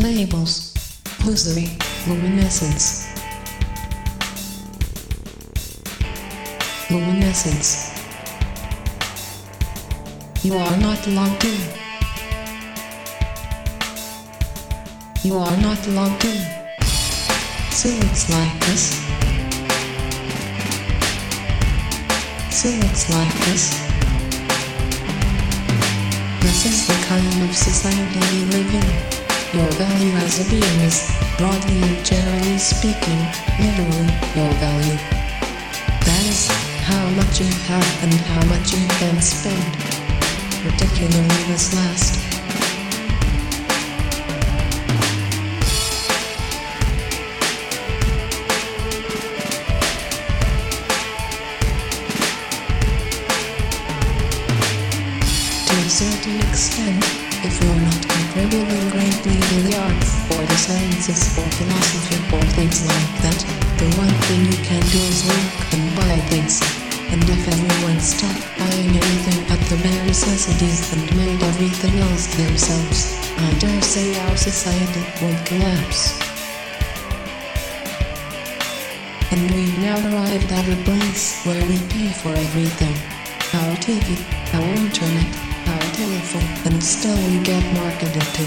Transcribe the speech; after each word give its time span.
Labels. 0.00 0.72
Hosiery. 1.20 1.76
Luminescence. 2.08 3.06
Luminescence. 6.90 7.92
You 10.42 10.54
are 10.54 10.76
not 10.78 11.06
logged 11.06 11.44
in. 11.44 11.60
You 15.22 15.36
are 15.36 15.56
not 15.58 15.86
logged 15.88 16.24
in. 16.24 16.40
So 17.70 17.90
it's 17.90 18.30
like 18.30 18.58
this. 18.64 18.96
So 22.48 22.68
it's 22.70 23.10
like 23.10 23.34
this. 23.44 23.64
This 26.40 26.64
is 26.64 26.86
the 26.88 27.06
kind 27.06 27.50
of 27.50 27.54
society 27.54 28.18
we 28.32 28.44
live 28.46 28.74
in. 28.74 29.19
Your 29.52 29.66
value 29.72 30.12
as 30.14 30.46
a 30.46 30.48
being 30.48 30.80
is, 30.86 31.10
broadly 31.36 31.82
and 31.82 32.06
generally 32.06 32.56
speaking, 32.56 33.18
literally 33.58 34.06
your 34.36 34.52
value. 34.62 34.96
That 36.06 36.24
is 36.24 36.46
how 36.86 37.04
much 37.18 37.40
you 37.40 37.46
have 37.66 38.04
and 38.04 38.14
how 38.14 38.46
much 38.46 38.72
you 38.72 38.86
can 38.86 39.20
spend. 39.20 39.74
Particularly 40.62 41.26
this 41.48 41.74
last. 41.74 42.14
To 55.66 55.74
a 55.74 55.90
certain 55.90 56.40
extent, 56.48 57.29
if 57.42 57.56
you're 57.62 57.80
not 57.80 58.00
contributing 58.04 58.90
greatly 58.92 59.36
to 59.40 59.56
the 59.64 59.74
arts, 59.80 60.10
or 60.28 60.44
the 60.44 60.58
sciences, 60.60 61.38
or 61.38 61.48
philosophy, 61.56 62.18
or 62.36 62.44
things 62.52 62.84
like 62.84 63.12
that, 63.24 63.40
the 63.80 63.88
one 63.96 64.12
thing 64.28 64.44
you 64.44 64.60
can 64.60 64.82
do 64.92 65.00
is 65.00 65.24
work 65.24 65.72
and 65.72 65.84
buy 65.96 66.16
things. 66.28 66.60
And 67.08 67.24
if 67.24 67.48
everyone 67.48 67.98
stopped 67.98 68.44
buying 68.60 68.92
anything 68.92 69.40
but 69.48 69.60
the 69.72 69.80
bare 69.82 70.04
necessities 70.06 70.92
and 70.92 71.02
made 71.16 71.42
everything 71.42 71.98
else 71.98 72.28
themselves, 72.36 73.16
I 73.38 73.48
dare 73.58 73.82
say 73.82 74.20
our 74.28 74.36
society 74.36 75.04
would 75.24 75.40
collapse. 75.46 76.20
And 79.32 79.50
we've 79.54 79.78
now 79.78 79.96
arrived 80.12 80.52
at 80.52 80.68
a 80.68 80.76
place 80.84 81.42
where 81.46 81.64
we 81.66 81.78
pay 81.88 82.12
for 82.20 82.36
everything. 82.36 82.96
Our 83.56 83.74
TV, 83.80 84.20
our 84.54 84.70
internet, 84.76 85.49
telephone, 86.00 86.72
and 86.72 86.82
still 86.82 87.16
we 87.28 87.44
get 87.44 87.62
marketed 87.74 88.26
to. 88.36 88.44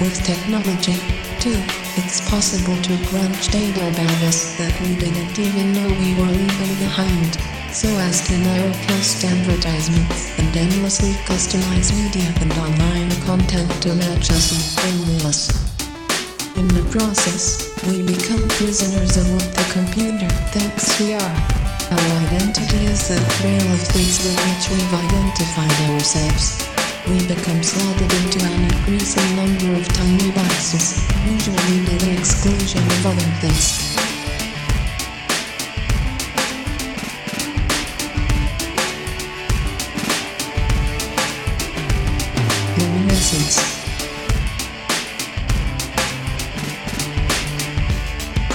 With 0.00 0.16
technology, 0.24 0.96
too, 1.40 1.56
it's 1.96 2.20
possible 2.28 2.76
to 2.82 2.94
crunch 3.08 3.48
data 3.48 3.80
about 3.88 4.20
us 4.28 4.58
that 4.58 4.74
we 4.82 4.96
didn't 4.96 5.38
even 5.38 5.72
know 5.72 5.88
we 6.04 6.12
were 6.20 6.32
leaving 6.40 6.74
behind, 6.84 7.32
so 7.72 7.88
as 8.08 8.26
to 8.26 8.34
narrowcast 8.34 9.24
advertisements 9.24 10.38
and 10.38 10.54
endlessly 10.54 11.12
customize 11.24 11.96
media 11.96 12.30
and 12.42 12.52
online 12.64 13.10
content 13.22 13.70
to 13.82 13.94
match 13.94 14.30
us 14.30 14.52
and 14.52 14.92
only 14.92 15.24
us. 15.24 15.67
In 16.58 16.66
the 16.74 16.82
process, 16.90 17.70
we 17.86 18.02
become 18.02 18.42
prisoners 18.58 19.16
of 19.16 19.30
the 19.54 19.62
computer. 19.70 20.26
Thanks 20.50 20.98
we 20.98 21.14
are. 21.14 21.36
Our 21.94 22.10
identity 22.26 22.84
is 22.86 23.06
the 23.06 23.14
trail 23.38 23.62
of 23.62 23.80
things 23.94 24.18
with 24.26 24.34
which 24.42 24.66
we've 24.74 24.92
identified 24.92 25.70
ourselves. 25.86 26.66
We 27.06 27.22
become 27.30 27.62
slotted 27.62 28.10
into 28.10 28.42
an 28.42 28.74
increasing 28.74 29.36
number 29.36 29.78
of 29.78 29.86
tiny 29.94 30.32
boxes, 30.32 30.98
usually 31.30 31.86
to 31.86 32.04
the 32.04 32.18
exclusion 32.18 32.82
of 32.82 33.06
other 33.06 33.30
things. 33.38 34.07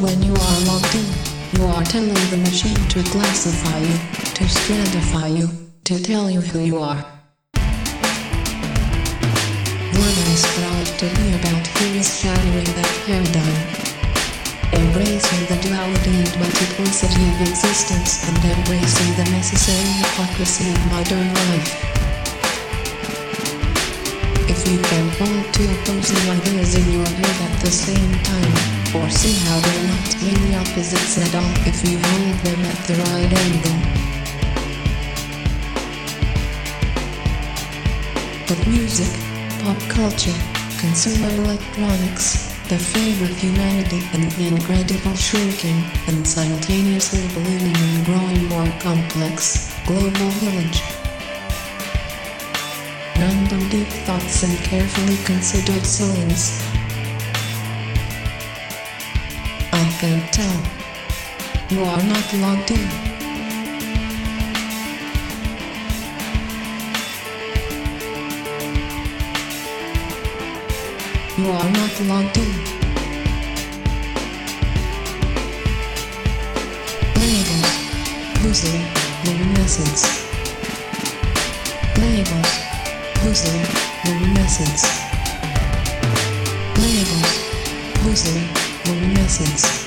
When 0.00 0.20
you 0.24 0.34
are 0.34 0.60
logged 0.66 0.92
in, 0.96 1.06
you 1.54 1.64
are 1.66 1.84
telling 1.84 2.12
the 2.28 2.38
machine 2.38 2.74
to 2.74 3.02
classify 3.14 3.78
you, 3.78 3.94
to 4.34 4.42
stratify 4.42 5.38
you, 5.38 5.48
to 5.84 6.02
tell 6.02 6.28
you 6.28 6.40
who 6.40 6.58
you 6.58 6.78
are. 6.78 6.98
What 9.94 10.16
is 10.34 10.42
proud 10.58 10.86
to 10.98 11.06
be 11.14 11.38
about 11.38 11.66
who 11.78 11.94
is 11.94 12.10
shattering 12.10 12.70
that 12.74 12.90
paradigm. 13.06 13.62
Embracing 14.74 15.46
the 15.46 15.62
duality 15.62 16.10
and 16.26 16.34
multiplicity 16.42 17.24
of 17.30 17.40
existence 17.46 18.26
and 18.26 18.36
embracing 18.50 19.14
the 19.14 19.30
necessary 19.30 19.94
hypocrisy 20.02 20.74
of 20.74 20.78
modern 20.90 21.32
life. 21.46 21.70
If 24.50 24.66
you 24.66 24.82
can 24.90 25.06
hold 25.22 25.54
two 25.54 25.70
opposing 25.70 26.30
ideas 26.34 26.74
in 26.74 26.90
your 26.90 27.06
head 27.06 27.38
at 27.48 27.60
the 27.62 27.70
same 27.70 28.12
time, 28.24 28.73
or 28.94 29.10
see 29.10 29.34
how 29.46 29.58
they're 29.58 29.88
not 29.88 30.06
really 30.22 30.54
opposites 30.54 31.18
at 31.18 31.34
all 31.34 31.54
if 31.66 31.82
you 31.82 31.98
hold 31.98 32.36
them 32.46 32.60
at 32.64 32.78
the 32.86 32.94
right 32.94 33.32
angle. 33.44 33.78
But 38.46 38.60
music, 38.68 39.10
pop 39.62 39.80
culture, 39.90 40.38
consumer 40.78 41.30
electronics, 41.42 42.54
the 42.68 42.78
flavor 42.78 43.24
of 43.24 43.36
humanity 43.36 44.00
and 44.12 44.30
the 44.32 44.48
incredible 44.48 45.16
shrinking 45.16 45.82
and 46.06 46.26
simultaneously 46.26 47.26
ballooning 47.34 47.76
and 47.76 48.06
growing 48.06 48.44
more 48.46 48.80
complex 48.80 49.74
global 49.86 50.30
village. 50.38 50.82
Random 53.18 53.68
deep 53.70 53.88
thoughts 54.06 54.44
and 54.44 54.56
carefully 54.58 55.16
considered 55.24 55.84
songs. 55.84 56.83
Can 60.04 60.20
tell. 60.32 60.60
You 61.70 61.80
are 61.82 62.02
not 62.12 62.26
logged 62.42 62.70
in. 62.70 62.86
You 71.38 71.46
are 71.58 71.70
not 71.78 71.94
logged 72.10 72.36
in. 72.36 72.52
Labels. 77.20 77.70
Hosiery. 78.42 78.84
Luminescence. 79.24 80.04
Labels. 81.98 82.52
Hosiery. 83.22 83.64
Luminescence. 84.04 84.84
Labels. 86.82 87.32
Hosiery. 88.02 88.46
Luminescence. 88.86 89.83